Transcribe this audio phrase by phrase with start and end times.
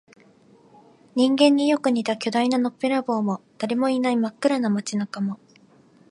[1.13, 5.39] 人間によく似た巨大なのっぺらぼうも、誰もいない真っ暗な街中も、